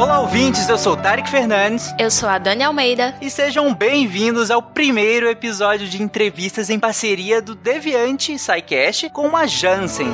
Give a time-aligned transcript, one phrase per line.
[0.00, 1.94] Olá, ouvintes, eu sou o Tarek Fernandes.
[1.98, 3.14] Eu sou a Dani Almeida.
[3.20, 9.46] E sejam bem-vindos ao primeiro episódio de entrevistas em parceria do Deviante SciCast com a
[9.46, 10.08] Janssen.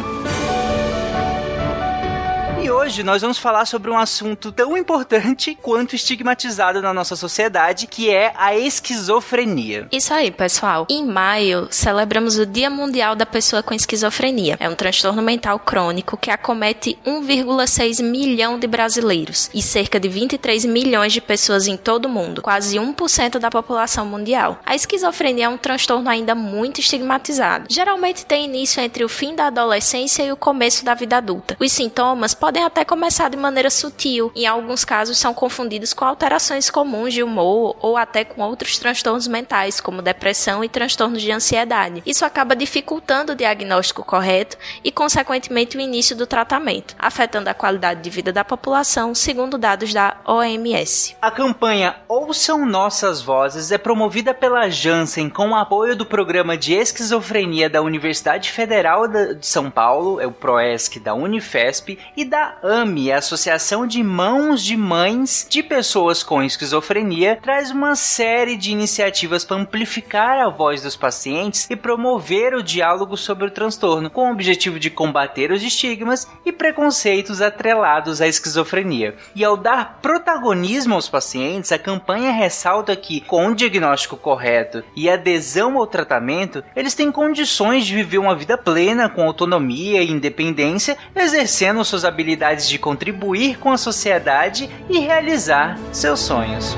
[2.78, 8.10] Hoje nós vamos falar sobre um assunto tão importante quanto estigmatizado na nossa sociedade, que
[8.10, 9.88] é a esquizofrenia.
[9.90, 10.86] Isso aí, pessoal.
[10.90, 14.58] Em maio, celebramos o Dia Mundial da Pessoa com Esquizofrenia.
[14.60, 20.66] É um transtorno mental crônico que acomete 1,6 milhão de brasileiros e cerca de 23
[20.66, 24.60] milhões de pessoas em todo o mundo, quase 1% da população mundial.
[24.66, 27.68] A esquizofrenia é um transtorno ainda muito estigmatizado.
[27.70, 31.56] Geralmente tem início entre o fim da adolescência e o começo da vida adulta.
[31.58, 34.30] Os sintomas podem até começar de maneira sutil.
[34.34, 39.26] Em alguns casos, são confundidos com alterações comuns de humor ou até com outros transtornos
[39.26, 42.02] mentais, como depressão e transtornos de ansiedade.
[42.04, 48.02] Isso acaba dificultando o diagnóstico correto e, consequentemente, o início do tratamento, afetando a qualidade
[48.02, 51.16] de vida da população, segundo dados da OMS.
[51.22, 51.96] A campanha
[52.26, 57.80] Ouçam Nossas Vozes é promovida pela Janssen com o apoio do programa de esquizofrenia da
[57.80, 63.86] Universidade Federal de São Paulo, é o PROESC da Unifesp, e da AME, a Associação
[63.86, 70.40] de Mãos de Mães de Pessoas com Esquizofrenia, traz uma série de iniciativas para amplificar
[70.40, 74.90] a voz dos pacientes e promover o diálogo sobre o transtorno, com o objetivo de
[74.90, 79.14] combater os estigmas e preconceitos atrelados à esquizofrenia.
[79.32, 85.08] E ao dar protagonismo aos pacientes, a campanha ressalta que, com o diagnóstico correto e
[85.08, 90.96] adesão ao tratamento, eles têm condições de viver uma vida plena, com autonomia e independência,
[91.14, 96.76] exercendo suas habilidades de contribuir com a sociedade e realizar seus sonhos.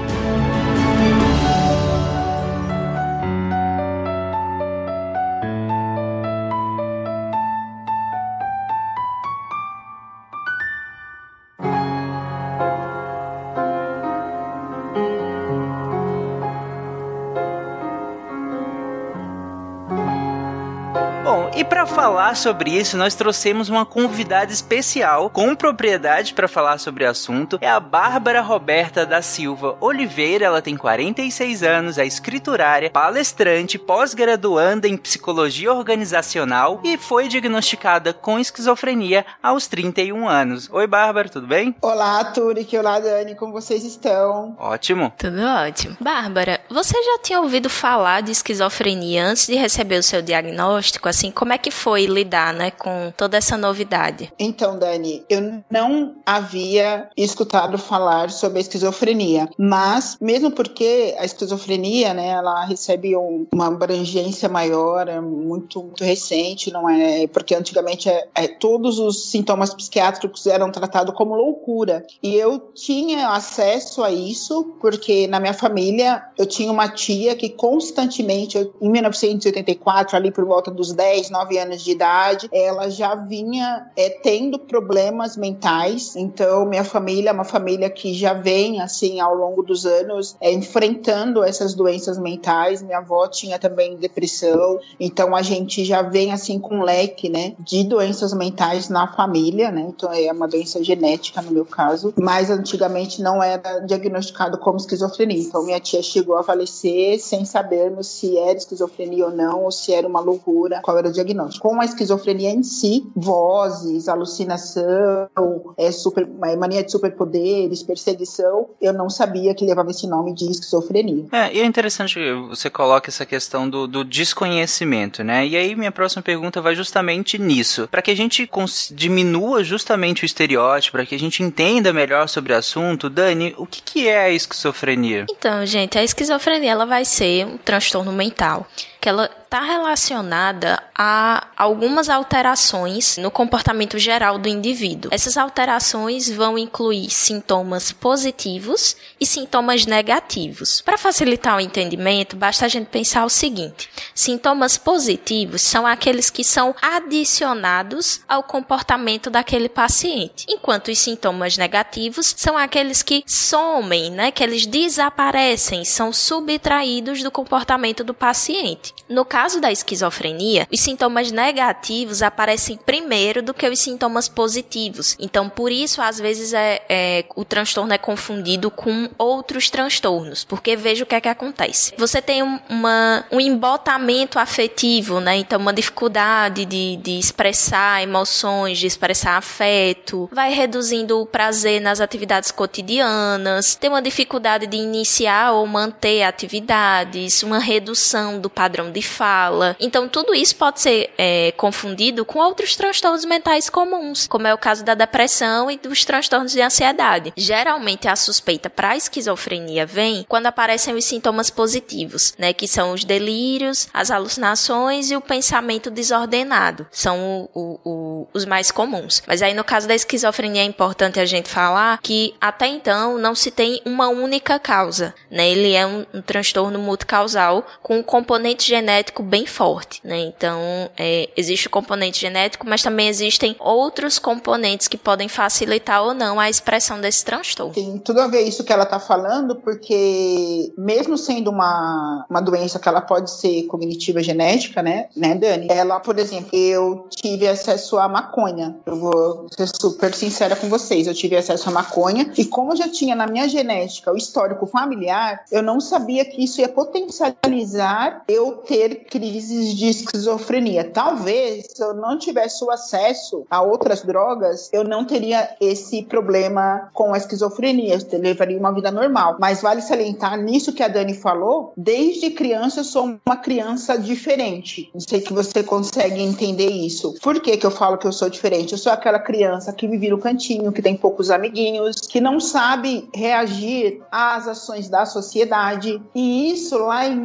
[21.69, 27.11] Para falar sobre isso, nós trouxemos uma convidada especial com propriedade para falar sobre o
[27.11, 27.59] assunto.
[27.61, 30.47] É a Bárbara Roberta da Silva Oliveira.
[30.47, 38.39] Ela tem 46 anos, é escriturária, palestrante, pós-graduanda em psicologia organizacional e foi diagnosticada com
[38.39, 40.71] esquizofrenia aos 31 anos.
[40.73, 41.75] Oi, Bárbara, tudo bem?
[41.83, 42.77] Olá, Turik.
[42.77, 43.35] Olá, Dani.
[43.35, 44.57] Como vocês estão?
[44.59, 45.13] Ótimo.
[45.19, 45.97] Tudo ótimo.
[46.01, 51.09] Bárbara, você já tinha ouvido falar de esquizofrenia antes de receber o seu diagnóstico?
[51.09, 54.33] Assim, como como é que foi lidar, né, com toda essa novidade?
[54.39, 62.15] Então, Dani, eu não havia escutado falar sobre a esquizofrenia, mas mesmo porque a esquizofrenia,
[62.15, 67.27] né, ela recebe um, uma abrangência maior, é muito, muito, recente, não é?
[67.27, 72.07] Porque antigamente é, é, todos os sintomas psiquiátricos eram tratados como loucura.
[72.23, 77.49] E eu tinha acesso a isso porque na minha família eu tinha uma tia que
[77.49, 83.91] constantemente, em 1984, ali por volta dos 10, 9 anos de idade, ela já vinha
[83.97, 86.17] é, tendo problemas mentais.
[86.17, 90.53] Então, minha família é uma família que já vem, assim, ao longo dos anos, é,
[90.53, 92.83] enfrentando essas doenças mentais.
[92.83, 94.79] Minha avó tinha também depressão.
[94.99, 99.71] Então, a gente já vem, assim, com um leque, né, de doenças mentais na família,
[99.71, 99.87] né?
[99.89, 102.13] Então, é uma doença genética, no meu caso.
[102.19, 105.43] Mas, antigamente, não era diagnosticado como esquizofrenia.
[105.43, 109.93] Então, minha tia chegou a falecer sem sabermos se era esquizofrenia ou não, ou se
[109.93, 111.69] era uma loucura, qual era o diagnóstico diagnóstico.
[111.69, 115.29] Com a esquizofrenia em si, vozes, alucinação,
[115.77, 120.51] é, super, é, mania de superpoderes, perseguição, eu não sabia que levava esse nome de
[120.51, 121.27] esquizofrenia.
[121.33, 125.47] É, e é interessante que você coloca essa questão do, do desconhecimento, né?
[125.47, 127.89] E aí minha próxima pergunta vai justamente nisso.
[127.89, 128.49] Para que a gente
[128.93, 133.67] diminua justamente o estereótipo, para que a gente entenda melhor sobre o assunto, Dani, o
[133.67, 135.27] que, que é a esquizofrenia?
[135.31, 138.67] Então, gente, a esquizofrenia ela vai ser um transtorno mental
[139.01, 145.11] que ela está relacionada a algumas alterações no comportamento geral do indivíduo.
[145.11, 150.83] Essas alterações vão incluir sintomas positivos e sintomas negativos.
[150.83, 156.45] Para facilitar o entendimento, basta a gente pensar o seguinte: sintomas positivos são aqueles que
[156.45, 164.31] são adicionados ao comportamento daquele paciente, enquanto os sintomas negativos são aqueles que somem, né,
[164.31, 168.98] que eles desaparecem, são subtraídos do comportamento do paciente.
[169.09, 175.17] No caso da esquizofrenia, os sintomas negativos aparecem primeiro do que os sintomas positivos.
[175.19, 180.45] Então, por isso, às vezes, é, é, o transtorno é confundido com outros transtornos.
[180.45, 181.95] Porque veja o que é que acontece.
[181.97, 185.37] Você tem um, uma, um embotamento afetivo, né?
[185.37, 192.01] Então, uma dificuldade de, de expressar emoções, de expressar afeto, vai reduzindo o prazer nas
[192.01, 199.03] atividades cotidianas, tem uma dificuldade de iniciar ou manter atividades, uma redução do padrão de
[199.03, 199.77] fala.
[199.81, 204.59] Então, tudo isso pode ser é, confundido com outros transtornos mentais comuns, como é o
[204.59, 207.33] caso da depressão e dos transtornos de ansiedade.
[207.37, 212.93] Geralmente, a suspeita para a esquizofrenia vem quando aparecem os sintomas positivos, né, que são
[212.93, 216.87] os delírios, as alucinações e o pensamento desordenado.
[216.91, 219.23] São o, o, o, os mais comuns.
[219.27, 223.35] Mas aí, no caso da esquizofrenia, é importante a gente falar que até então não
[223.35, 225.49] se tem uma única causa, né?
[225.49, 230.19] Ele é um, um transtorno multicausal com um componente genético bem forte, né?
[230.21, 230.61] Então,
[230.97, 236.39] é, existe o componente genético, mas também existem outros componentes que podem facilitar ou não
[236.39, 237.75] a expressão desse transtorno.
[237.75, 242.79] Tem tudo a ver isso que ela está falando, porque mesmo sendo uma, uma doença
[242.79, 245.69] que ela pode ser cognitiva genética, né, né, Dani?
[245.71, 248.77] Ela, por exemplo, eu tive acesso à maconha.
[248.87, 251.07] Eu vou ser super sincera com vocês.
[251.07, 254.67] Eu tive acesso à maconha e como eu já tinha na minha genética o histórico
[254.67, 260.85] familiar, eu não sabia que isso ia potencializar eu ter crises de esquizofrenia.
[260.85, 266.91] Talvez, se eu não tivesse o acesso a outras drogas, eu não teria esse problema
[266.93, 269.37] com a esquizofrenia, eu levaria uma vida normal.
[269.39, 274.91] Mas vale salientar nisso que a Dani falou, desde criança eu sou uma criança diferente.
[274.93, 277.15] Não sei que você consegue entender isso.
[277.23, 278.73] Por que, que eu falo que eu sou diferente?
[278.73, 283.09] Eu sou aquela criança que vive no cantinho, que tem poucos amiguinhos, que não sabe
[283.15, 286.03] reagir às ações da sociedade.
[286.15, 287.21] E isso lá em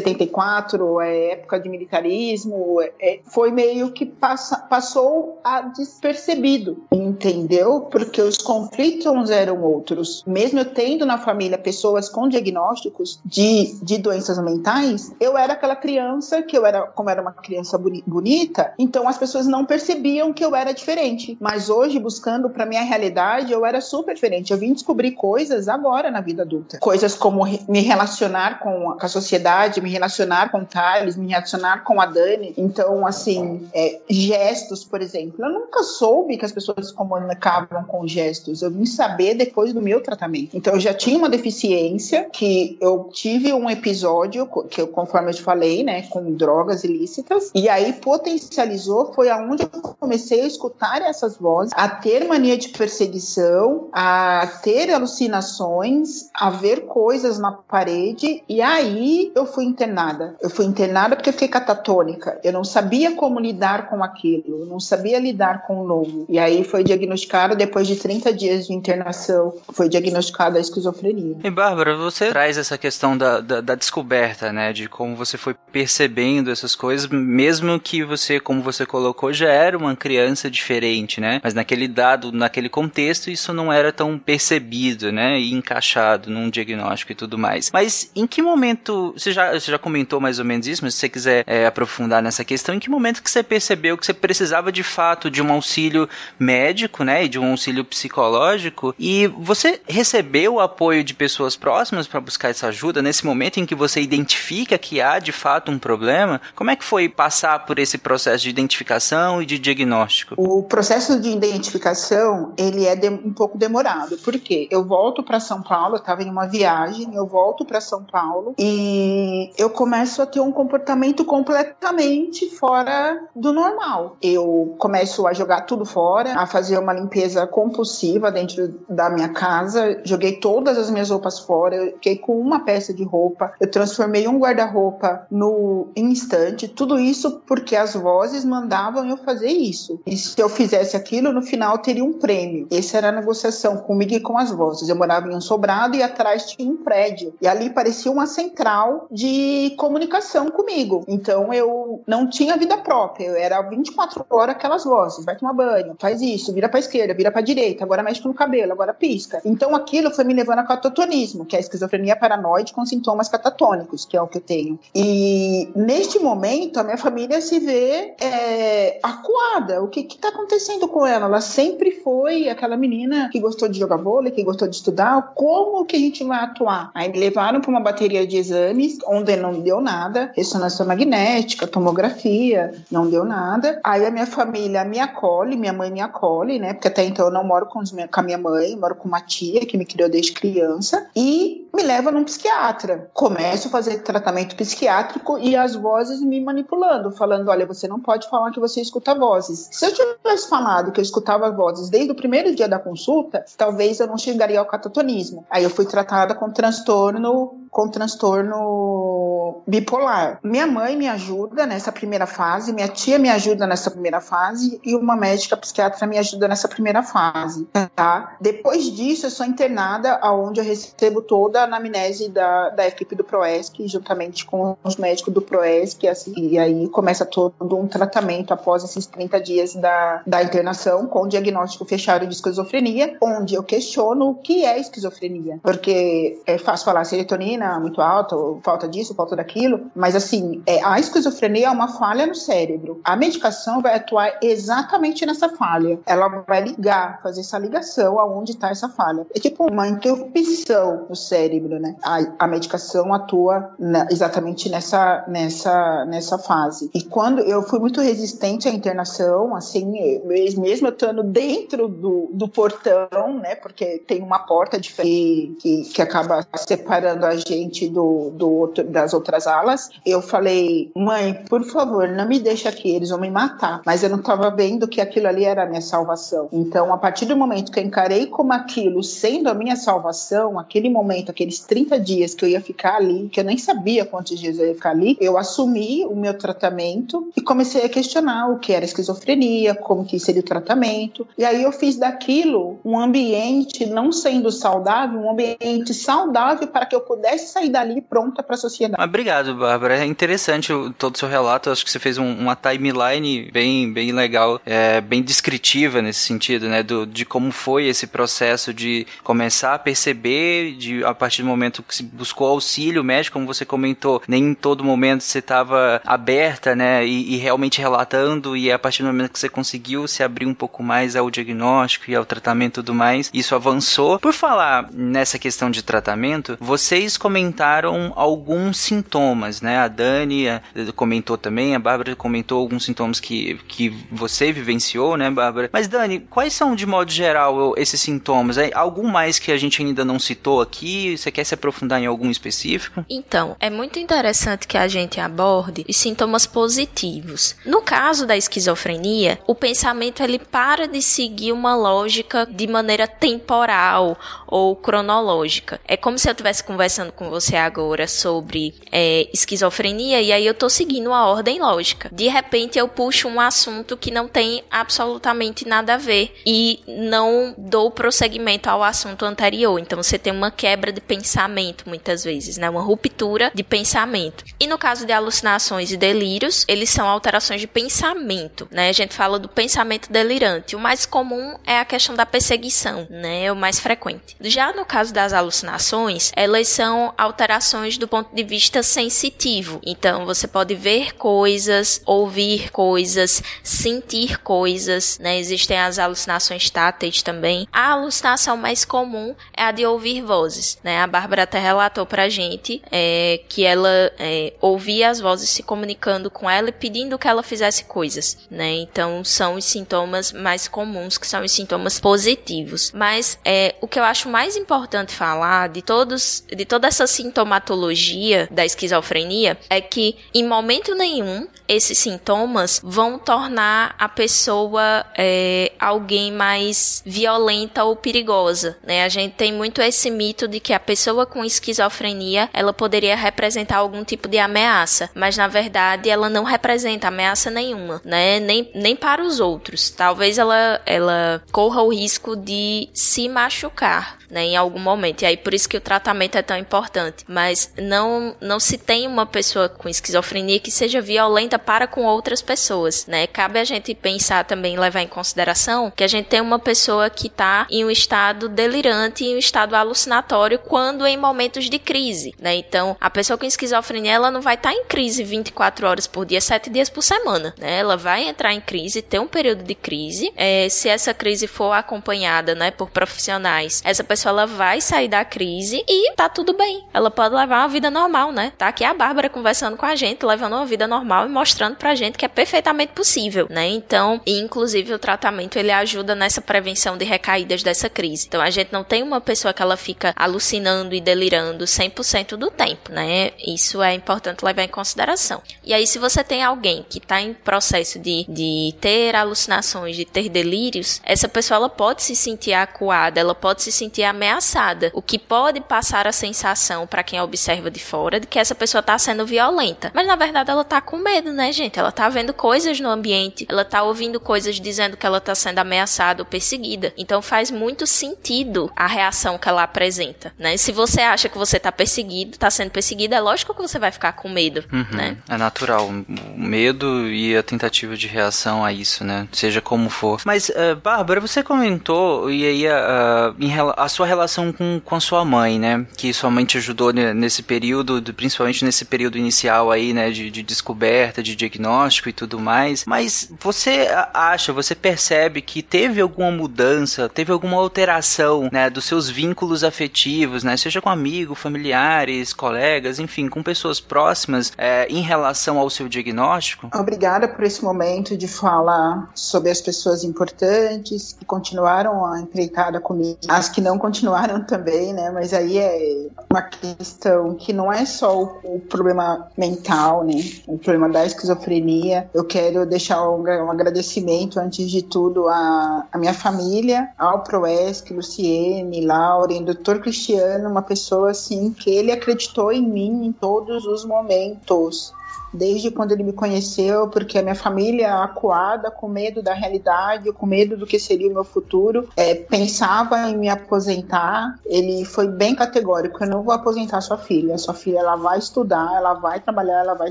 [0.00, 7.82] 1974, é época de militarismo, é, foi meio que passa, passou a despercebido, entendeu?
[7.82, 10.22] Porque os conflitos eram outros.
[10.26, 15.76] Mesmo eu tendo na família pessoas com diagnósticos de, de doenças mentais, eu era aquela
[15.76, 20.44] criança que eu era, como era uma criança bonita, então as pessoas não percebiam que
[20.44, 21.36] eu era diferente.
[21.40, 24.52] Mas hoje, buscando para minha realidade, eu era super diferente.
[24.52, 26.78] Eu vim descobrir coisas agora na vida adulta.
[26.78, 32.00] Coisas como me relacionar com a sociedade, me relacionar com o Thales, me relacionar com
[32.00, 32.54] a Dani.
[32.56, 35.44] Então, assim, é, gestos, por exemplo.
[35.44, 38.62] Eu nunca soube que as pessoas se comunicavam com gestos.
[38.62, 40.56] Eu vim saber depois do meu tratamento.
[40.56, 45.34] Então, eu já tinha uma deficiência que eu tive um episódio, que eu, conforme eu
[45.34, 47.50] te falei, né, com drogas ilícitas.
[47.54, 49.68] E aí potencializou, foi aonde eu
[49.98, 56.82] comecei a escutar essas vozes, a ter mania de perseguição, a ter alucinações, a ver
[56.86, 58.42] coisas na parede.
[58.48, 60.36] E aí eu fui internada.
[60.40, 62.38] Eu fui internada porque eu fiquei catatônica.
[62.44, 66.26] Eu não sabia como lidar com aquilo, eu não sabia lidar com o novo.
[66.28, 71.36] E aí foi diagnosticada, depois de 30 dias de internação, foi diagnosticada a esquizofrenia.
[71.42, 74.72] E Bárbara, você traz essa questão da, da, da descoberta, né?
[74.72, 79.76] De como você foi percebendo essas coisas, mesmo que você, como você colocou, já era
[79.76, 81.40] uma criança diferente, né?
[81.42, 85.38] Mas naquele dado, naquele contexto, isso não era tão percebido, né?
[85.40, 87.70] E encaixado num diagnóstico e tudo mais.
[87.72, 91.00] Mas em que momento, você já, você já comentou mais ou menos isso, mas se
[91.00, 94.70] você quiser é, aprofundar nessa questão, em que momento que você percebeu que você precisava
[94.70, 97.24] de fato de um auxílio médico, né?
[97.24, 98.94] E de um auxílio psicológico?
[98.98, 103.66] E você recebeu o apoio de pessoas próximas para buscar essa ajuda nesse momento em
[103.66, 106.40] que você identifica que há de fato um problema?
[106.54, 110.34] Como é que foi passar por esse processo de identificação e de diagnóstico?
[110.36, 114.16] O processo de identificação, ele é de, um pouco demorado.
[114.18, 114.68] Por quê?
[114.70, 119.50] Eu volto para São Paulo, estava em uma viagem, eu volto para São Paulo e
[119.56, 124.16] eu começo a ter um comportamento completamente fora do normal.
[124.22, 130.00] Eu começo a jogar tudo fora, a fazer uma limpeza compulsiva dentro da minha casa,
[130.04, 134.26] joguei todas as minhas roupas fora, eu fiquei com uma peça de roupa, eu transformei
[134.28, 140.00] um guarda-roupa no instante, tudo isso porque as vozes mandavam eu fazer isso.
[140.06, 142.66] E se eu fizesse aquilo, no final teria um prêmio.
[142.70, 144.88] Essa era a negociação comigo e com as vozes.
[144.88, 147.34] Eu morava em um sobrado e atrás tinha um prédio.
[147.40, 149.31] E ali parecia uma central de
[149.76, 151.04] comunicação comigo.
[151.08, 153.26] Então eu não tinha vida própria.
[153.26, 155.24] Eu era 24 horas aquelas vozes.
[155.24, 158.72] Vai tomar banho, faz isso, vira pra esquerda, vira pra direita, agora mexe no cabelo,
[158.72, 159.40] agora pisca.
[159.44, 164.04] Então aquilo foi me levando a catatonismo, que é a esquizofrenia paranoide com sintomas catatônicos,
[164.04, 164.78] que é o que eu tenho.
[164.94, 169.82] E neste momento a minha família se vê é, acuada.
[169.82, 171.26] O que está acontecendo com ela?
[171.26, 175.32] Ela sempre foi aquela menina que gostou de jogar vôlei, que gostou de estudar.
[175.34, 176.90] Como que a gente vai atuar?
[176.94, 181.66] Aí me levaram para uma bateria de exames, onde deu, não deu nada, ressonância magnética,
[181.66, 183.80] tomografia, não deu nada.
[183.84, 186.72] Aí a minha família me acolhe, minha mãe me acolhe, né?
[186.74, 189.64] Porque até então eu não moro com, com a minha mãe, moro com uma tia
[189.66, 193.10] que me criou desde criança, e me leva num psiquiatra.
[193.14, 198.28] Começo a fazer tratamento psiquiátrico e as vozes me manipulando, falando: olha, você não pode
[198.28, 199.68] falar que você escuta vozes.
[199.72, 204.00] Se eu tivesse falado que eu escutava vozes desde o primeiro dia da consulta, talvez
[204.00, 205.46] eu não chegaria ao catatonismo.
[205.50, 210.38] Aí eu fui tratada com transtorno com transtorno bipolar.
[210.42, 214.94] Minha mãe me ajuda nessa primeira fase, minha tia me ajuda nessa primeira fase e
[214.94, 218.36] uma médica psiquiatra me ajuda nessa primeira fase, tá?
[218.38, 223.86] Depois disso, eu sou internada aonde eu recebo toda anamnese da, da equipe do PROESC,
[223.86, 229.06] juntamente com os médicos do PROESC, assim, e aí começa todo um tratamento após esses
[229.06, 234.34] 30 dias da, da internação, com o diagnóstico fechado de esquizofrenia, onde eu questiono o
[234.34, 240.14] que é esquizofrenia, porque é fácil falar serotonina muito alta, falta disso, falta daquilo, mas
[240.14, 243.00] assim, é, a esquizofrenia é uma falha no cérebro.
[243.04, 245.98] A medicação vai atuar exatamente nessa falha.
[246.06, 249.26] Ela vai ligar, fazer essa ligação aonde está essa falha.
[249.34, 251.96] É tipo uma interrupção no cérebro, né?
[252.02, 256.90] A, a medicação atua na, exatamente nessa, nessa, nessa fase.
[256.94, 262.48] E quando eu fui muito resistente à internação, assim, mesmo eu estando dentro do, do
[262.48, 263.54] portão, né?
[263.54, 269.12] Porque tem uma porta diferente que, que acaba separando a gente do, do outro, das
[269.14, 269.90] outras alas.
[270.04, 273.82] Eu falei, mãe, por favor, não me deixa aqui, eles vão me matar.
[273.84, 276.48] Mas eu não estava vendo que aquilo ali era a minha salvação.
[276.52, 280.88] Então, a partir do momento que eu encarei como aquilo sendo a minha salvação, aquele
[280.88, 284.58] momento, aqueles 30 dias que eu ia ficar ali, que eu nem sabia quantos dias
[284.58, 288.72] eu ia ficar ali, eu assumi o meu tratamento e comecei a questionar o que
[288.72, 291.26] era esquizofrenia, como que seria o tratamento.
[291.36, 296.94] E aí eu fiz daquilo um ambiente, não sendo saudável, um ambiente saudável para que
[296.94, 299.02] eu pudesse sair dali pronta para a sociedade.
[299.02, 299.98] Obrigado, Bárbara.
[299.98, 301.70] É interessante todo o seu relato.
[301.70, 306.68] Acho que você fez um, uma timeline bem, bem legal, é, bem descritiva nesse sentido,
[306.68, 306.82] né?
[306.82, 311.82] Do, de como foi esse processo de começar a perceber, de a partir do momento
[311.82, 316.74] que se buscou auxílio médico, como você comentou, nem em todo momento você estava aberta,
[316.74, 317.06] né?
[317.06, 320.54] E, e, realmente relatando, e a partir do momento que você conseguiu se abrir um
[320.54, 324.18] pouco mais ao diagnóstico e ao tratamento e tudo mais, isso avançou.
[324.18, 329.78] Por falar nessa questão de tratamento, vocês comentaram alguns sintomas, né?
[329.78, 330.46] A Dani
[330.94, 335.70] comentou também, a Bárbara comentou alguns sintomas que, que você vivenciou, né, Bárbara?
[335.72, 338.58] Mas, Dani, quais são, de modo geral, esses sintomas?
[338.58, 341.16] É algum mais que a gente ainda não citou aqui?
[341.22, 343.04] Você quer se aprofundar em algum específico?
[343.08, 347.54] Então, é muito interessante que a gente aborde os sintomas positivos.
[347.64, 354.18] No caso da esquizofrenia, o pensamento ele para de seguir uma lógica de maneira temporal
[354.48, 355.80] ou cronológica.
[355.86, 360.54] É como se eu estivesse conversando com você agora sobre é, esquizofrenia e aí eu
[360.54, 362.10] tô seguindo a ordem lógica.
[362.12, 367.54] De repente eu puxo um assunto que não tem absolutamente nada a ver e não
[367.56, 369.78] dou prosseguimento ao assunto anterior.
[369.78, 372.70] Então você tem uma quebra de pensamento muitas vezes, né?
[372.70, 374.44] Uma ruptura de pensamento.
[374.58, 378.88] E no caso de alucinações e delírios, eles são alterações de pensamento, né?
[378.88, 380.76] A gente fala do pensamento delirante.
[380.76, 383.44] O mais comum é a questão da perseguição, né?
[383.44, 384.36] É o mais frequente.
[384.40, 389.80] Já no caso das alucinações, elas são alterações do ponto de vista sensitivo.
[389.84, 395.38] Então você pode ver coisas, ouvir coisas, sentir coisas, né?
[395.38, 397.68] Existem as alucinações táteis também.
[397.72, 400.91] A alucinação mais comum é a de ouvir vozes, né?
[400.98, 406.30] A Bárbara até relatou pra gente é, que ela é, ouvia as vozes se comunicando
[406.30, 408.74] com ela e pedindo que ela fizesse coisas, né?
[408.74, 412.92] Então são os sintomas mais comuns, que são os sintomas positivos.
[412.92, 418.48] Mas é, o que eu acho mais importante falar de todos, de toda essa sintomatologia
[418.50, 426.30] da esquizofrenia é que em momento nenhum esses sintomas vão tornar a pessoa é, alguém
[426.32, 429.04] mais violenta ou perigosa, né?
[429.04, 433.76] A gente tem muito esse mito de que a pessoa com esquizofrenia ela poderia representar
[433.76, 438.40] algum tipo de ameaça, mas na verdade ela não representa ameaça nenhuma, né?
[438.40, 439.90] Nem, nem para os outros.
[439.90, 445.22] Talvez ela, ela corra o risco de se machucar, né, em algum momento.
[445.22, 447.24] E aí por isso que o tratamento é tão importante.
[447.28, 452.42] Mas não, não se tem uma pessoa com esquizofrenia que seja violenta para com outras
[452.42, 453.26] pessoas, né?
[453.26, 457.26] Cabe a gente pensar também, levar em consideração que a gente tem uma pessoa que
[457.26, 462.54] está em um estado delirante, em um estado alucinatório, quando em momentos de crise, né?
[462.54, 466.24] Então, a pessoa com esquizofrenia, ela não vai estar tá em crise 24 horas por
[466.24, 467.80] dia, 7 dias por semana, né?
[467.80, 470.32] Ela vai entrar em crise, ter um período de crise.
[470.34, 475.22] É, se essa crise for acompanhada, né, por profissionais, essa pessoa ela vai sair da
[475.26, 476.82] crise e tá tudo bem.
[476.94, 478.50] Ela pode levar uma vida normal, né?
[478.56, 481.94] Tá aqui a Bárbara conversando com a gente, levando uma vida normal e mostrando pra
[481.94, 483.68] gente que é perfeitamente possível, né?
[483.68, 488.24] Então, inclusive o tratamento ele ajuda nessa prevenção de recaídas dessa crise.
[488.26, 490.14] Então, a gente não tem uma pessoa que ela fica
[490.62, 493.32] alucinando e delirando 100% do tempo, né?
[493.38, 495.42] Isso é importante levar em consideração.
[495.64, 500.04] E aí, se você tem alguém que está em processo de, de ter alucinações, de
[500.04, 505.02] ter delírios, essa pessoa ela pode se sentir acuada, ela pode se sentir ameaçada, o
[505.02, 508.98] que pode passar a sensação para quem observa de fora de que essa pessoa está
[508.98, 509.90] sendo violenta.
[509.94, 511.78] Mas na verdade ela está com medo, né, gente?
[511.78, 515.58] Ela está vendo coisas no ambiente, ela está ouvindo coisas dizendo que ela está sendo
[515.58, 516.92] ameaçada ou perseguida.
[516.96, 520.51] Então faz muito sentido a reação que ela apresenta, né?
[520.56, 523.90] Se você acha que você está perseguido, está sendo perseguida, é lógico que você vai
[523.90, 525.16] ficar com medo, uhum, né?
[525.28, 529.28] É natural, o medo e a tentativa de reação a isso, né?
[529.32, 530.20] Seja como for.
[530.24, 535.00] Mas, uh, Bárbara, você comentou, e aí uh, em, a sua relação com, com a
[535.00, 535.86] sua mãe, né?
[535.96, 540.10] Que sua mãe te ajudou nesse período, principalmente nesse período inicial aí, né?
[540.10, 542.84] De, de descoberta, de diagnóstico e tudo mais.
[542.84, 548.68] Mas você acha, você percebe que teve alguma mudança, teve alguma alteração, né?
[548.70, 550.56] Dos seus vínculos afetivos, né?
[550.56, 556.70] Seja com amigos, familiares, colegas, enfim, com pessoas próximas, é, em relação ao seu diagnóstico?
[556.74, 563.18] Obrigada por esse momento de falar sobre as pessoas importantes que continuaram a empreitada comigo,
[563.28, 565.10] as que não continuaram também, né?
[565.10, 570.14] Mas aí é uma questão que não é só o, o problema mental, né?
[570.46, 572.10] O problema da esquizofrenia.
[572.14, 577.92] Eu quero deixar um, um agradecimento, antes de tudo, à, à minha família, ao Proesc,
[577.92, 583.84] Luciene, Lauren, doutor Cristiano, uma pessoa assim que ele acreditou em mim em todos os
[583.84, 584.92] momentos
[585.32, 590.26] desde quando ele me conheceu, porque a minha família acuada, com medo da realidade, com
[590.26, 594.38] medo do que seria o meu futuro, é, pensava em me aposentar.
[594.44, 597.38] Ele foi bem categórico: eu não vou aposentar sua filha.
[597.38, 599.90] Sua filha ela vai estudar, ela vai trabalhar, ela vai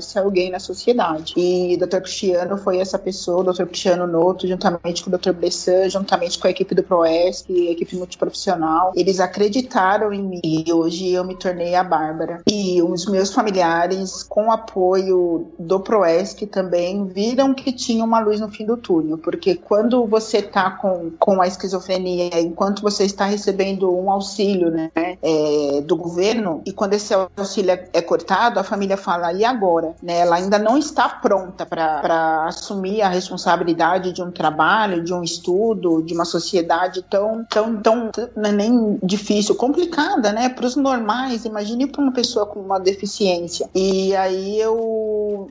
[0.00, 1.34] ser alguém na sociedade.
[1.36, 2.00] E o Dr.
[2.00, 3.64] Cristiano foi essa pessoa, o Dr.
[3.64, 5.32] Cristiano Noto, juntamente com o Dr.
[5.32, 10.40] Bressan, juntamente com a equipe do ProESC, equipe multiprofissional, eles acreditaram em mim.
[10.42, 12.42] E hoje eu me tornei a Bárbara.
[12.46, 15.11] E os meus familiares, com apoio
[15.58, 20.38] do Proesc também viram que tinha uma luz no fim do túnel, porque quando você
[20.38, 26.62] está com, com a esquizofrenia, enquanto você está recebendo um auxílio né, é, do governo,
[26.66, 29.94] e quando esse auxílio é, é, cortado, a família fala, e agora?
[30.02, 35.22] Né, ela ainda não está pronta para assumir a responsabilidade de um trabalho, de um
[35.22, 38.10] estudo, de uma sociedade tão, tão, tão,
[38.44, 40.48] é nem difícil, complicada, né?
[40.48, 43.68] Para os normais, imagine para uma pessoa com uma deficiência.
[43.74, 45.01] E aí eu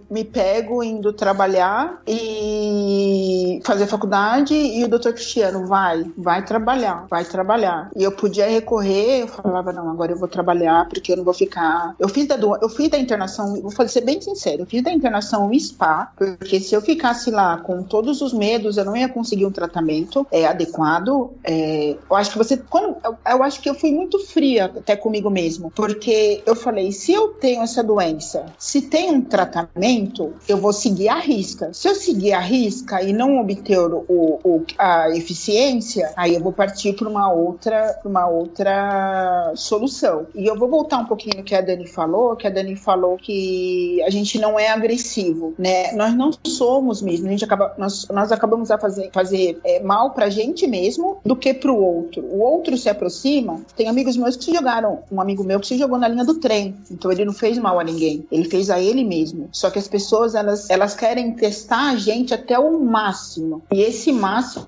[0.10, 7.24] me pego indo trabalhar e fazer faculdade e o doutor Cristiano vai, vai trabalhar, vai
[7.24, 7.90] trabalhar.
[7.96, 11.34] E eu podia recorrer, eu falava, não, agora eu vou trabalhar porque eu não vou
[11.34, 11.96] ficar.
[12.00, 15.48] Eu fiz da, eu fiz da internação, vou ser bem sincero, eu fiz da internação
[15.48, 19.46] um spa, porque se eu ficasse lá com todos os medos, eu não ia conseguir
[19.46, 21.32] um tratamento é, adequado.
[21.44, 22.58] É, eu acho que você.
[22.58, 26.92] Quando, eu, eu acho que eu fui muito fria até comigo mesmo, porque eu falei,
[26.92, 31.74] se eu tenho essa doença, se tem um tratamento, tratamento, eu vou seguir a risca.
[31.74, 34.06] Se eu seguir a risca e não obter o,
[34.44, 40.28] o a eficiência, aí eu vou partir para uma outra, uma outra solução.
[40.36, 43.18] E eu vou voltar um pouquinho no que a Dani falou, que a Dani falou
[43.18, 45.92] que a gente não é agressivo, né?
[45.94, 50.12] Nós não somos mesmo, a gente acaba, nós, nós acabamos a fazer, fazer é, mal
[50.12, 52.22] pra gente mesmo do que pro outro.
[52.24, 55.78] O outro se aproxima, tem amigos meus que se jogaram, um amigo meu que se
[55.78, 58.80] jogou na linha do trem, então ele não fez mal a ninguém, ele fez a
[58.80, 59.50] ele mesmo.
[59.52, 63.62] Só que as pessoas elas, elas querem testar a gente até o máximo.
[63.72, 64.68] E esse máximo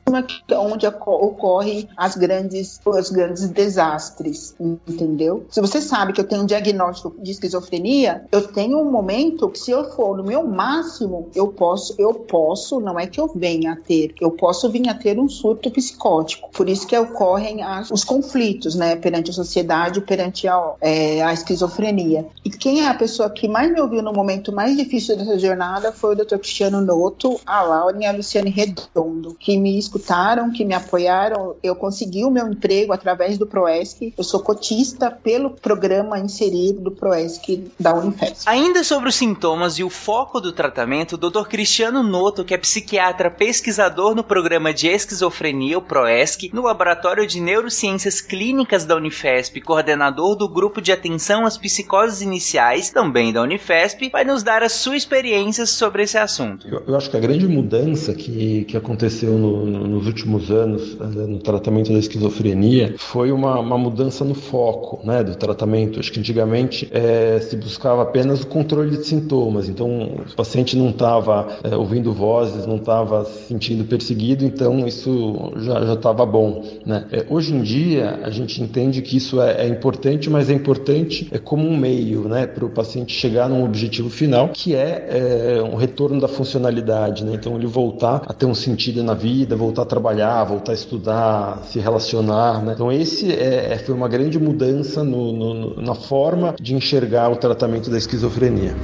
[0.50, 5.46] é onde ocorrem as grandes, os grandes desastres, entendeu?
[5.50, 9.60] Se você sabe que eu tenho um diagnóstico de esquizofrenia, eu tenho um momento que
[9.60, 13.74] se eu for no meu máximo, eu posso, eu posso, não é que eu venha
[13.74, 16.50] a ter, eu posso vir a ter um surto psicótico.
[16.52, 21.32] Por isso que ocorrem as, os conflitos, né, perante a sociedade, perante a, é, a
[21.32, 22.26] esquizofrenia.
[22.44, 25.40] E quem é a pessoa que mais me ouviu no momento mais mais difícil dessa
[25.40, 26.38] jornada foi o Dr.
[26.38, 31.56] Cristiano Noto, a Laura e a Luciane Redondo, que me escutaram, que me apoiaram.
[31.64, 34.14] Eu consegui o meu emprego através do ProESC.
[34.16, 38.48] Eu sou cotista pelo programa inserido do ProESC da Unifesp.
[38.48, 41.48] Ainda sobre os sintomas e o foco do tratamento, o Dr.
[41.48, 47.42] Cristiano Noto, que é psiquiatra pesquisador no programa de esquizofrenia, o ProESC, no Laboratório de
[47.42, 54.10] Neurociências Clínicas da Unifesp, coordenador do grupo de atenção às psicoses iniciais, também da Unifesp,
[54.12, 56.68] vai nos dar as sua experiência sobre esse assunto.
[56.68, 60.98] Eu, eu acho que a grande mudança que, que aconteceu no, no, nos últimos anos
[61.00, 66.02] eh, no tratamento da esquizofrenia foi uma, uma mudança no foco né, do tratamento.
[66.02, 69.88] Acho que antigamente é, se buscava apenas o controle de sintomas, então
[70.30, 75.94] o paciente não estava é, ouvindo vozes, não estava se sentindo perseguido, então isso já
[75.94, 76.62] estava bom.
[76.86, 77.06] Né?
[77.10, 81.30] É, hoje em dia a gente entende que isso é, é importante, mas é importante
[81.32, 85.64] é como um meio né, para o paciente chegar num objetivo final, que é, é
[85.64, 87.24] um retorno da funcionalidade.
[87.24, 87.34] Né?
[87.36, 91.64] Então ele voltar a ter um sentido na vida, voltar a trabalhar, voltar a estudar,
[91.66, 92.64] se relacionar.
[92.64, 92.74] Né?
[92.74, 97.36] Então esse é, é foi uma grande mudança no, no, na forma de enxergar o
[97.36, 98.76] tratamento da esquizofrenia.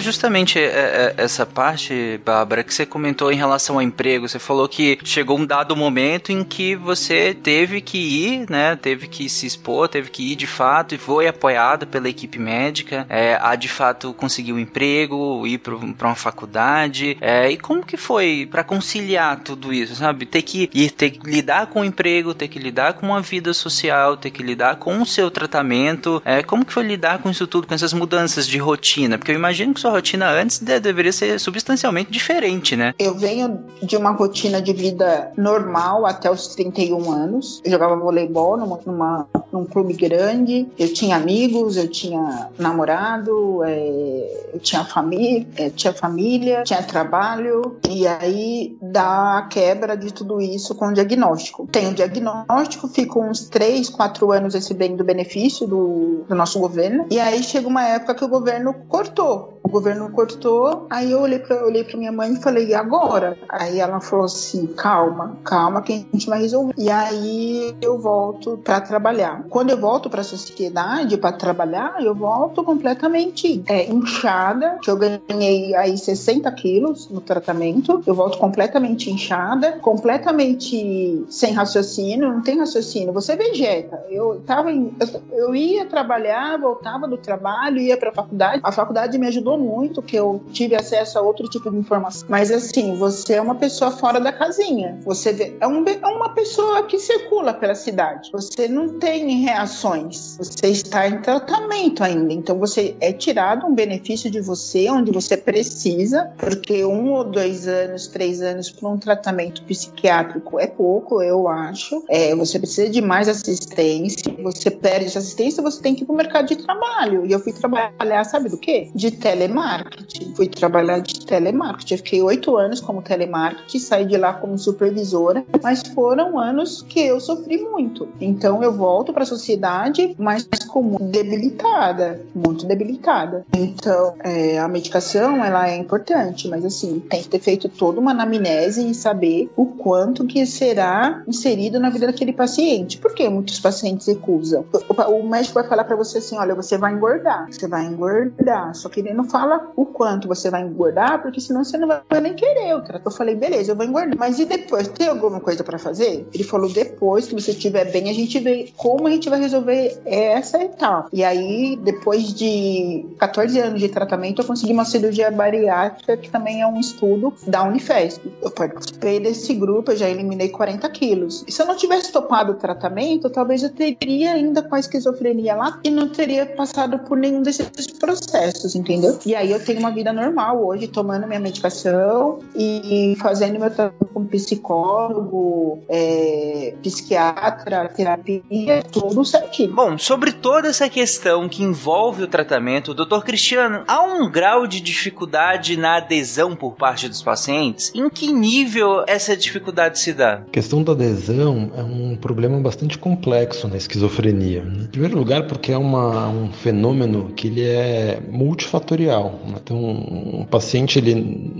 [0.00, 4.28] Justamente é, é, essa parte, Bárbara, que você comentou em relação ao emprego.
[4.28, 8.76] Você falou que chegou um dado momento em que você teve que ir, né?
[8.76, 13.06] Teve que se expor, teve que ir de fato e foi apoiado pela equipe médica
[13.08, 17.16] é, a de fato conseguir um emprego, ir para uma faculdade.
[17.20, 20.26] É, e como que foi para conciliar tudo isso, sabe?
[20.26, 23.52] Ter que ir, ter que lidar com o emprego, ter que lidar com a vida
[23.52, 26.22] social, ter que lidar com o seu tratamento.
[26.24, 29.18] É, como que foi lidar com isso tudo, com essas mudanças de rotina?
[29.18, 32.94] Porque eu imagino que sua rotina antes deveria ser substancialmente diferente, né?
[32.98, 37.60] Eu venho de uma rotina de vida normal até os 31 anos.
[37.64, 44.50] Eu jogava voleibol numa, numa num clube grande, eu tinha amigos, eu tinha namorado, é,
[44.54, 50.40] eu tinha família, é, tinha família, tinha trabalho, e aí dá a quebra de tudo
[50.40, 51.68] isso com o diagnóstico.
[51.70, 57.18] Tenho o diagnóstico, fico uns 3, 4 anos recebendo benefício do, do nosso governo, e
[57.18, 60.86] aí chega uma época que o governo cortou governo cortou.
[60.90, 63.36] Aí eu olhei para olhei para minha mãe e falei: e agora?
[63.48, 66.74] Aí ela falou assim: calma, calma, que a gente vai resolver.
[66.76, 69.44] E aí eu volto para trabalhar.
[69.48, 74.96] Quando eu volto para a sociedade para trabalhar, eu volto completamente é, inchada, que eu
[74.96, 78.02] ganhei aí 60 quilos no tratamento.
[78.06, 83.12] Eu volto completamente inchada, completamente sem raciocínio, não tem raciocínio.
[83.12, 84.02] Você vegeta.
[84.10, 88.60] Eu tava em, eu, eu ia trabalhar, voltava do trabalho, ia para a faculdade.
[88.62, 92.26] A faculdade me ajudou muito, que eu tive acesso a outro tipo de informação.
[92.28, 94.98] Mas assim, você é uma pessoa fora da casinha.
[95.04, 98.30] Você é, um, é uma pessoa que circula pela cidade.
[98.32, 100.36] Você não tem reações.
[100.38, 102.32] Você está em tratamento ainda.
[102.32, 107.68] Então você é tirado um benefício de você onde você precisa, porque um ou dois
[107.68, 112.04] anos, três anos para um tratamento psiquiátrico é pouco, eu acho.
[112.08, 114.34] É, você precisa de mais assistência.
[114.42, 117.26] Você perde essa assistência, você tem que ir para o mercado de trabalho.
[117.26, 118.90] E eu fui trabalhar, sabe do quê?
[118.94, 120.34] De tele telemarketing.
[120.34, 121.94] Fui trabalhar de telemarketing.
[121.94, 127.00] Eu fiquei oito anos como telemarketing, saí de lá como supervisora, mas foram anos que
[127.00, 128.08] eu sofri muito.
[128.20, 133.44] Então eu volto para a sociedade, mas como debilitada, muito debilitada.
[133.56, 138.12] Então é, a medicação ela é importante, mas assim tem que ter feito toda uma
[138.12, 142.98] anamnese e saber o quanto que será inserido na vida daquele paciente.
[142.98, 144.64] Porque muitos pacientes recusam.
[144.88, 148.74] O, o médico vai falar para você assim, olha, você vai engordar, você vai engordar,
[148.74, 149.39] só que ele não fala
[149.76, 152.70] o quanto você vai engordar, porque senão você não vai nem querer.
[153.04, 154.16] Eu falei, beleza, eu vou engordar.
[154.18, 154.88] Mas e depois?
[154.88, 156.26] Tem alguma coisa para fazer?
[156.32, 160.00] Ele falou, depois que você estiver bem, a gente vê como a gente vai resolver
[160.04, 161.08] essa etapa.
[161.12, 166.60] E aí, depois de 14 anos de tratamento, eu consegui uma cirurgia bariátrica, que também
[166.60, 168.30] é um estudo da Unifesp.
[168.42, 171.44] Eu participei desse grupo, eu já eliminei 40 quilos.
[171.46, 175.54] E se eu não tivesse topado o tratamento, talvez eu teria ainda com a esquizofrenia
[175.54, 179.18] lá e não teria passado por nenhum desses processos, entendeu?
[179.24, 184.06] E aí eu tenho uma vida normal hoje, tomando minha medicação e fazendo meu tratamento
[184.12, 186.39] com psicólogo, é,
[186.80, 189.72] psiquiatra, terapia, tudo certinho.
[189.72, 194.80] Bom, sobre toda essa questão que envolve o tratamento, doutor Cristiano, há um grau de
[194.80, 197.92] dificuldade na adesão por parte dos pacientes?
[197.94, 200.42] Em que nível essa dificuldade se dá?
[200.46, 204.62] A questão da adesão é um problema bastante complexo na esquizofrenia.
[204.62, 204.84] Né?
[204.84, 210.98] Em primeiro lugar, porque é uma, um fenômeno que ele é multifatorial então, um paciente
[210.98, 211.14] ele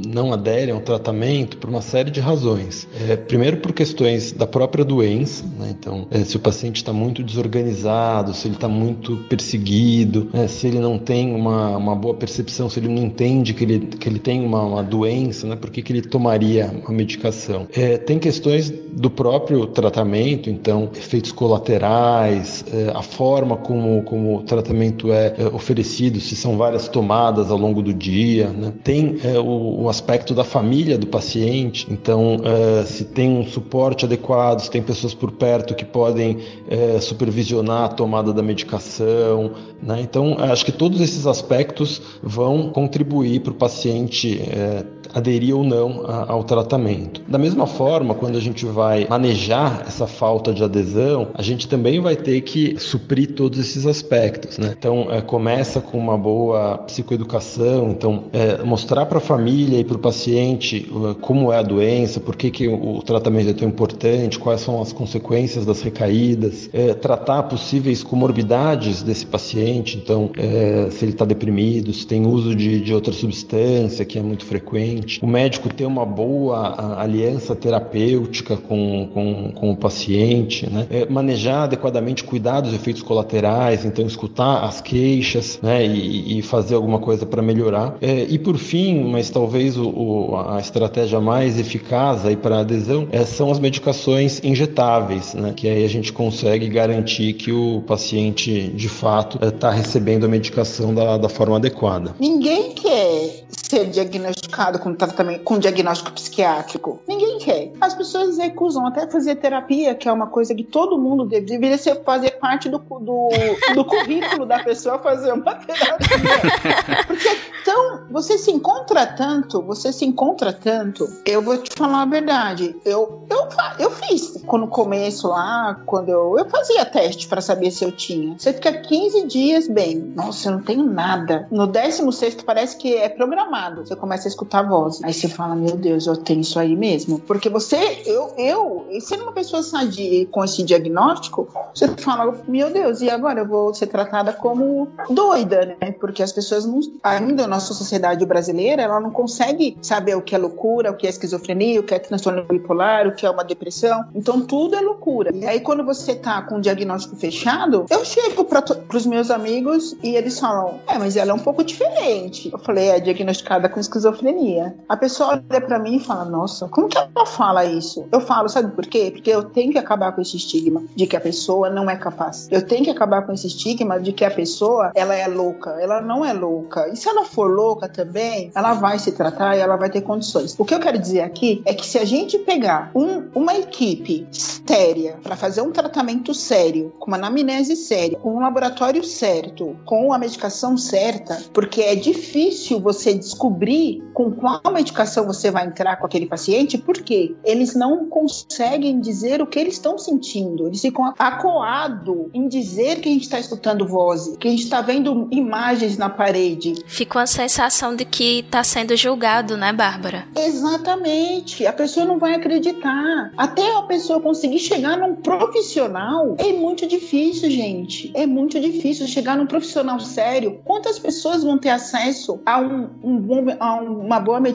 [0.07, 2.89] não adere a um tratamento por uma série de razões.
[3.09, 5.10] É, primeiro, por questões da própria doença.
[5.19, 5.75] Né?
[5.79, 10.47] Então, é, se o paciente está muito desorganizado, se ele está muito perseguido, né?
[10.49, 14.09] se ele não tem uma, uma boa percepção, se ele não entende que ele, que
[14.09, 15.57] ele tem uma, uma doença, né?
[15.57, 17.67] por que, que ele tomaria a medicação?
[17.73, 24.43] É, tem questões do próprio tratamento, então, efeitos colaterais, é, a forma como, como o
[24.43, 28.73] tratamento é, é oferecido, se são várias tomadas tomadas ao longo do dia, né?
[28.85, 34.05] tem é, o, o, aspecto da família do paciente, então é, se tem um suporte
[34.05, 40.01] adequado, se tem pessoas por perto que podem é, supervisionar a tomada da medicação, né?
[40.01, 46.05] então acho que todos esses aspectos vão contribuir para o paciente é, aderir ou não
[46.07, 47.23] a, ao tratamento.
[47.29, 52.01] Da mesma forma, quando a gente vai manejar essa falta de adesão, a gente também
[52.01, 54.75] vai ter que suprir todos esses aspectos, né?
[54.79, 59.97] Então, é, começa com uma boa psicoeducação, então é, mostrar para a família e para
[59.97, 64.39] o paciente como é a doença, por que, que o, o, tratamento é tão importante,
[64.39, 71.05] quais são as consequências das recaídas, é, tratar possíveis comorbidades desse paciente, então é, se
[71.05, 75.27] ele está deprimido, se tem uso de, de outra substância que é muito frequente, o
[75.27, 80.87] médico ter uma boa aliança terapêutica com, com, com o paciente, né?
[80.91, 85.87] É, manejar adequadamente, cuidar dos efeitos colaterais, então escutar as queixas né?
[85.87, 87.97] e, e fazer alguma coisa para melhorar.
[88.01, 93.25] É, e por fim, mas talvez o, o, a estratégia mais eficaz para adesão é,
[93.25, 95.53] são as medicações injetáveis, né?
[95.55, 100.29] que aí a gente consegue garantir que o paciente de fato está é, recebendo a
[100.29, 102.15] medicação da, da forma adequada.
[102.19, 107.01] Ninguém quer ser diagnosticado com tratamento com diagnóstico psiquiátrico.
[107.07, 107.73] Ninguém quer.
[107.81, 112.03] As pessoas recusam até fazer terapia, que é uma coisa que todo mundo deveria ser,
[112.03, 113.29] fazer parte do, do,
[113.75, 117.05] do currículo da pessoa fazer uma terapia.
[117.07, 121.09] Porque então, você se encontra tanto, você se encontra tanto.
[121.27, 122.75] Eu vou te falar a verdade.
[122.85, 123.49] Eu, eu,
[123.79, 128.37] eu fiz no começo lá, quando eu, eu fazia teste para saber se eu tinha.
[128.39, 129.99] Você fica 15 dias bem.
[130.17, 131.47] Nossa, eu não tenho nada.
[131.51, 133.87] No 16 parece que é programado.
[133.87, 134.80] Você começa a escutar a voz.
[135.03, 137.19] Aí você fala, meu Deus, eu tenho isso aí mesmo.
[137.21, 143.01] Porque você, eu, eu, sendo uma pessoa sadia com esse diagnóstico, você fala, meu Deus,
[143.01, 145.93] e agora eu vou ser tratada como doida, né?
[145.93, 150.39] Porque as pessoas não, ainda nossa sociedade brasileira, ela não consegue saber o que é
[150.39, 154.05] loucura, o que é esquizofrenia, o que é transtorno bipolar, o que é uma depressão.
[154.15, 155.31] Então tudo é loucura.
[155.35, 158.65] E aí quando você tá com o diagnóstico fechado, eu chego para
[158.95, 162.51] os meus amigos e eles falam: "É, mas ela é um pouco diferente".
[162.53, 164.70] Eu falei: "É diagnosticada com esquizofrenia".
[164.89, 168.07] A pessoa olha para mim e fala: "Nossa, como que ela fala isso?".
[168.13, 169.11] Eu falo: "Sabe por quê?
[169.13, 172.49] Porque eu tenho que acabar com esse estigma de que a pessoa não é capaz.
[172.51, 175.71] Eu tenho que acabar com esse estigma de que a pessoa, ela é louca.
[175.81, 176.89] Ela não é louca.
[176.89, 180.55] E se ela for louca também, ela vai se tratar e ela vai ter condições.
[180.59, 184.27] O que eu quero dizer aqui é que se a gente pegar um, uma equipe
[184.31, 190.13] séria para fazer um tratamento sério, com uma anamnese séria, com um laboratório certo, com
[190.13, 196.07] a medicação certa, porque é difícil você descobrir com qual medicação você vai entrar com
[196.07, 200.67] aquele paciente, porque eles não conseguem dizer o que eles estão sentindo.
[200.67, 204.81] Eles ficam acoados em dizer que a gente está escutando vozes, que a gente está
[204.81, 206.75] vendo imagens na parede.
[206.87, 210.27] Ficam sensação de que está sendo julgado, né, Bárbara?
[210.37, 211.67] Exatamente.
[211.67, 213.33] A pessoa não vai acreditar.
[213.37, 218.11] Até a pessoa conseguir chegar num profissional é muito difícil, gente.
[218.15, 220.61] É muito difícil chegar num profissional sério.
[220.65, 224.50] Quantas pessoas vão ter acesso a, um, um bom, a uma boa medicação?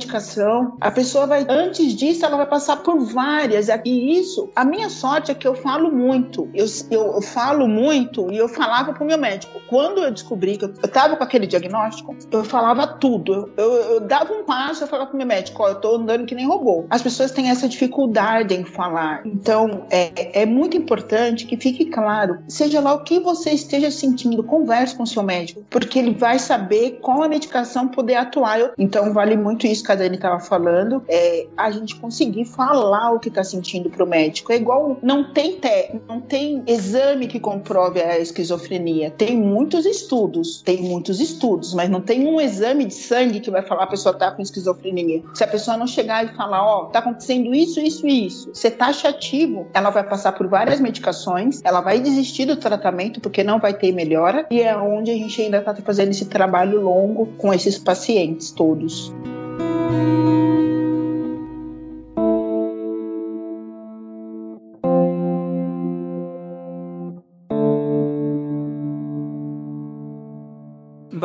[0.82, 3.68] A pessoa vai, antes disso, ela vai passar por várias.
[3.86, 6.50] E isso, a minha sorte é que eu falo muito.
[6.54, 9.60] Eu, eu, eu falo muito e eu falava pro meu médico.
[9.68, 13.52] Quando eu descobri que eu, eu tava com aquele diagnóstico, eu falava tudo.
[13.58, 16.36] Eu, eu dava um passo, eu falava pro meu médico, ó, eu tô andando que
[16.36, 16.86] nem robô.
[16.90, 19.22] As pessoas têm essa dificuldade em falar.
[19.26, 24.44] Então, é, é muito importante que fique claro, seja lá o que você esteja sentindo,
[24.44, 28.74] converse com o seu médico, porque ele vai saber qual a medicação poder atuar.
[28.78, 33.20] Então, vale muito isso que a Dani estava falando, é a gente conseguir falar o
[33.20, 34.52] que está sentindo pro médico.
[34.52, 39.12] É igual, não tem, te, não tem exame que comprove a esquizofrenia.
[39.12, 43.62] Tem muitos estudos, tem muitos estudos, mas não tem um exame de sangue que vai
[43.62, 45.24] falar a pessoa tá com esquizofrenia.
[45.34, 48.50] Se a pessoa não chegar e falar, ó, oh, tá acontecendo isso, isso e isso,
[48.54, 53.60] ser taxativo, ela vai passar por várias medicações, ela vai desistir do tratamento porque não
[53.60, 57.54] vai ter melhora, e é onde a gente ainda tá fazendo esse trabalho longo com
[57.54, 59.14] esses pacientes todos.
[59.96, 60.65] Música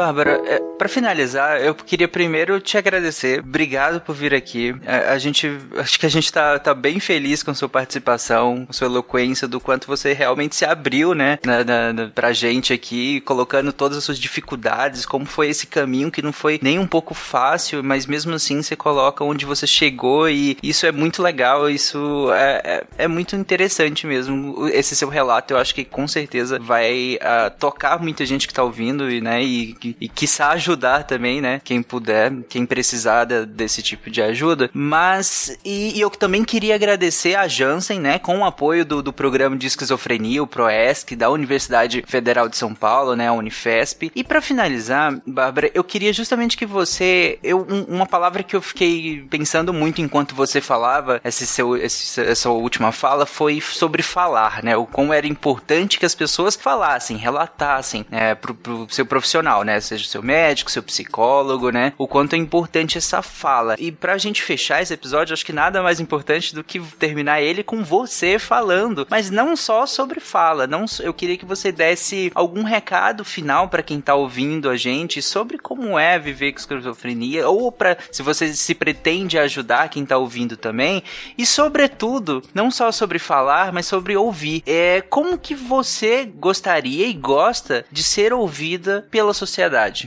[0.00, 3.40] Bárbara, é, para finalizar, eu queria primeiro te agradecer.
[3.40, 4.74] Obrigado por vir aqui.
[4.86, 8.72] A, a, gente, acho que a gente tá, tá bem feliz com sua participação, com
[8.72, 13.20] sua eloquência, do quanto você realmente se abriu, né, na, na, na, pra gente aqui,
[13.20, 17.12] colocando todas as suas dificuldades, como foi esse caminho que não foi nem um pouco
[17.12, 22.32] fácil, mas mesmo assim você coloca onde você chegou e isso é muito legal, isso
[22.32, 24.66] é, é, é muito interessante mesmo.
[24.68, 28.62] Esse seu relato, eu acho que com certeza vai uh, tocar muita gente que tá
[28.62, 31.60] ouvindo e, né, e que e, quiçá ajudar também, né?
[31.62, 34.70] Quem puder, quem precisar de, desse tipo de ajuda.
[34.72, 38.18] Mas, e, e, eu também queria agradecer a Jansen, né?
[38.18, 42.74] Com o apoio do, do programa de esquizofrenia, o ProESC, da Universidade Federal de São
[42.74, 43.28] Paulo, né?
[43.28, 44.10] A Unifesp.
[44.14, 47.38] E para finalizar, Bárbara, eu queria justamente que você.
[47.42, 52.20] Eu, um, uma palavra que eu fiquei pensando muito enquanto você falava, esse seu, esse,
[52.20, 54.76] essa última fala, foi sobre falar, né?
[54.76, 58.34] O como era importante que as pessoas falassem, relatassem, né?
[58.34, 59.69] Pro, pro seu profissional, né?
[59.78, 61.92] Seja o seu médico, seu psicólogo, né?
[61.98, 63.76] O quanto é importante essa fala.
[63.78, 67.62] E pra gente fechar esse episódio, acho que nada mais importante do que terminar ele
[67.62, 72.62] com você falando, mas não só sobre fala, não eu queria que você desse algum
[72.62, 77.70] recado final para quem tá ouvindo a gente sobre como é viver com esquizofrenia ou
[77.70, 81.02] para se você se pretende ajudar quem tá ouvindo também
[81.36, 84.62] e sobretudo, não só sobre falar, mas sobre ouvir.
[84.66, 89.59] É como que você gostaria e gosta de ser ouvida pela sociedade?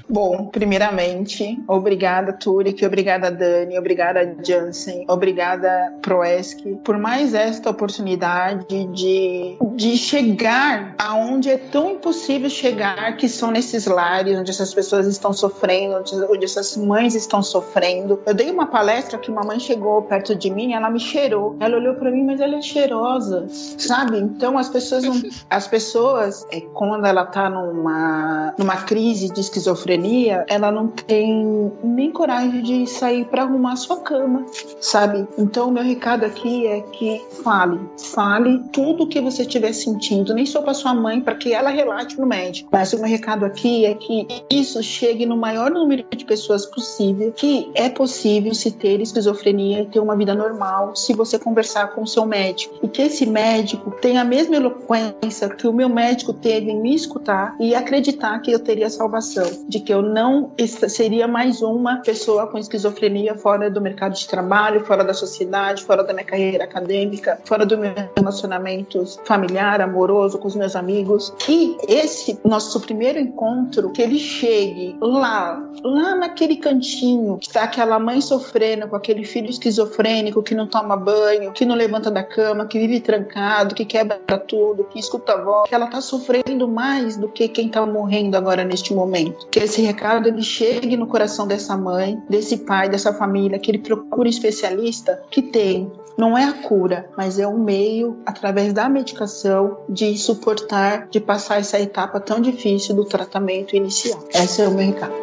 [0.09, 9.57] Bom, primeiramente, obrigada Turik, obrigada Dani, obrigada Jansen, obrigada Proesc por mais esta oportunidade de,
[9.75, 15.33] de chegar aonde é tão impossível chegar, que são nesses lares onde essas pessoas estão
[15.33, 18.19] sofrendo, onde essas mães estão sofrendo.
[18.25, 21.55] Eu dei uma palestra que uma mãe chegou perto de mim, ela me cheirou.
[21.59, 24.19] Ela olhou para mim, mas ela é cheirosa, sabe?
[24.19, 30.45] Então as pessoas não, as pessoas é, quando ela tá numa numa crise de esquizofrenia,
[30.49, 34.45] ela não tem nem coragem de sair para arrumar sua cama,
[34.79, 35.27] sabe?
[35.37, 40.45] Então meu recado aqui é que fale, fale tudo o que você estiver sentindo, nem
[40.45, 42.69] só para sua mãe, para que ela relate no médico.
[42.71, 47.31] Mas o meu recado aqui é que isso chegue no maior número de pessoas possível,
[47.31, 52.03] que é possível se ter esquizofrenia e ter uma vida normal se você conversar com
[52.03, 52.75] o seu médico.
[52.81, 56.95] E que esse médico tenha a mesma eloquência que o meu médico teve em me
[56.95, 59.32] escutar e acreditar que eu teria salvação,
[59.67, 60.51] de que eu não
[60.87, 66.03] seria mais uma pessoa com esquizofrenia fora do mercado de trabalho, fora da sociedade, fora
[66.03, 71.33] da minha carreira acadêmica, fora do meu relacionamento familiar, amoroso com os meus amigos.
[71.39, 77.99] Que esse nosso primeiro encontro, que ele chegue lá, lá naquele cantinho, que está aquela
[77.99, 82.65] mãe sofrendo com aquele filho esquizofrênico que não toma banho, que não levanta da cama,
[82.65, 87.17] que vive trancado, que quebra tudo, que escuta a voz, que ela está sofrendo mais
[87.17, 89.22] do que quem está morrendo agora neste momento.
[89.51, 93.79] Que esse recado ele chegue no coração dessa mãe, desse pai, dessa família, que ele
[93.79, 98.87] procure um especialista que tem não é a cura, mas é o meio, através da
[98.87, 104.23] medicação, de suportar, de passar essa etapa tão difícil do tratamento inicial.
[104.33, 105.13] Esse é o meu recado.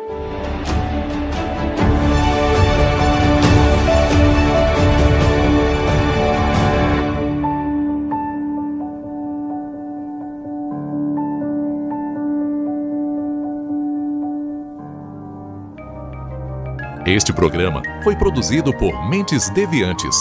[17.10, 20.16] Este programa foi produzido por Mentes Deviantes.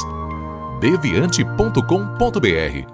[0.82, 2.88] deviante.com.br.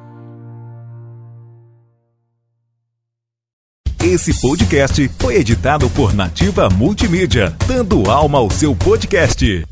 [4.03, 9.65] Esse podcast foi editado por Nativa Multimídia, dando alma ao seu podcast.